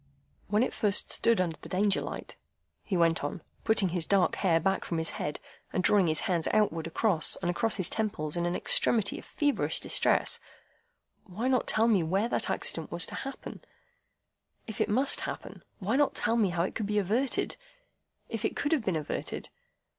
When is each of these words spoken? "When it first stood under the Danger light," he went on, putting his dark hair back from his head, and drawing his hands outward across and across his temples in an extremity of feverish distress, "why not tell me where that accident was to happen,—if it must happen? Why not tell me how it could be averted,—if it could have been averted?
"When 0.47 0.63
it 0.63 0.73
first 0.73 1.11
stood 1.11 1.39
under 1.39 1.57
the 1.61 1.69
Danger 1.69 2.01
light," 2.01 2.35
he 2.81 2.97
went 2.97 3.23
on, 3.23 3.43
putting 3.63 3.89
his 3.89 4.07
dark 4.07 4.37
hair 4.37 4.59
back 4.59 4.83
from 4.83 4.97
his 4.97 5.11
head, 5.11 5.39
and 5.71 5.83
drawing 5.83 6.07
his 6.07 6.21
hands 6.21 6.47
outward 6.51 6.87
across 6.87 7.35
and 7.35 7.51
across 7.51 7.75
his 7.75 7.87
temples 7.87 8.35
in 8.35 8.47
an 8.47 8.55
extremity 8.55 9.19
of 9.19 9.25
feverish 9.25 9.79
distress, 9.79 10.39
"why 11.25 11.47
not 11.47 11.67
tell 11.67 11.87
me 11.87 12.01
where 12.01 12.27
that 12.29 12.49
accident 12.49 12.91
was 12.91 13.05
to 13.05 13.13
happen,—if 13.13 14.81
it 14.81 14.89
must 14.89 15.19
happen? 15.19 15.61
Why 15.77 15.97
not 15.97 16.15
tell 16.15 16.35
me 16.35 16.49
how 16.49 16.63
it 16.63 16.73
could 16.73 16.87
be 16.87 16.97
averted,—if 16.97 18.43
it 18.43 18.55
could 18.55 18.71
have 18.71 18.83
been 18.83 18.95
averted? 18.95 19.49